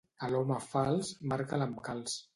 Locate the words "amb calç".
1.69-2.21